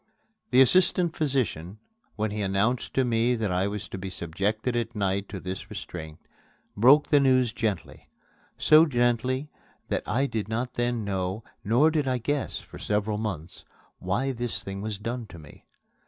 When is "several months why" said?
12.79-14.31